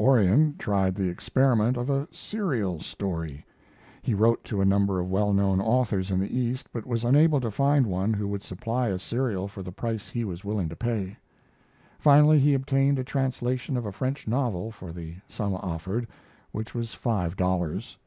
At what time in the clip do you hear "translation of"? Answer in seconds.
13.04-13.84